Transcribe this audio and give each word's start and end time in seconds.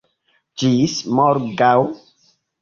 Ĝis 0.61 0.95
morgaŭ. 1.19 1.75